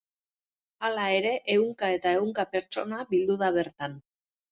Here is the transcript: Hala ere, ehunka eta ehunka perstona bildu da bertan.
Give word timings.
Hala 0.87 1.03
ere, 1.17 1.33
ehunka 1.55 1.89
eta 1.97 2.13
ehunka 2.21 2.45
perstona 2.55 3.03
bildu 3.13 3.37
da 3.43 3.51
bertan. 3.59 3.95